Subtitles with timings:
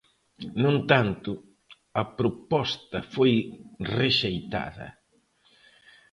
[0.61, 1.31] No entanto,
[2.01, 3.33] a proposta foi
[3.97, 4.87] rexeitada.